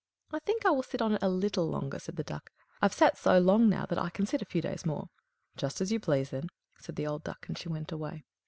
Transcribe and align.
"I 0.31 0.39
think 0.39 0.65
I 0.65 0.71
will 0.71 0.81
sit 0.81 0.99
on 0.99 1.13
it 1.13 1.21
a 1.21 1.29
little 1.29 1.67
longer," 1.69 1.99
said 1.99 2.15
the 2.15 2.23
Duck. 2.23 2.49
"I've 2.81 2.91
sat 2.91 3.19
so 3.19 3.37
long 3.37 3.69
now 3.69 3.85
that 3.85 3.99
I 3.99 4.09
can 4.09 4.25
sit 4.25 4.41
a 4.41 4.45
few 4.45 4.59
days 4.59 4.83
more." 4.83 5.09
"Just 5.57 5.79
as 5.79 5.91
you 5.91 5.99
please," 5.99 6.29
said 6.29 6.95
the 6.95 7.05
old 7.05 7.23
Duck; 7.23 7.45
and 7.47 7.55
she 7.55 7.69
went 7.69 7.91
away. 7.91 8.25